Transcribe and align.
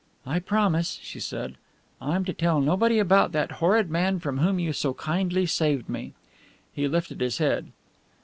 "I 0.25 0.39
promise," 0.39 0.99
she 1.03 1.19
said. 1.19 1.57
"I'm 2.01 2.25
to 2.25 2.33
tell 2.33 2.59
nobody 2.59 2.97
about 2.97 3.33
that 3.33 3.51
horrid 3.61 3.91
man 3.91 4.17
from 4.17 4.39
whom 4.39 4.57
you 4.57 4.73
so 4.73 4.95
kindly 4.95 5.45
saved 5.45 5.87
me" 5.87 6.13
He 6.73 6.87
lifted 6.87 7.21
his 7.21 7.37
head. 7.37 7.67